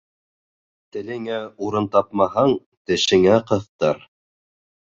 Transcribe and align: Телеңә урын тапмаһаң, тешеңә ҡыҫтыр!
Телеңә 0.95 1.37
урын 1.67 1.89
тапмаһаң, 1.97 2.55
тешеңә 2.93 3.39
ҡыҫтыр! 3.53 4.05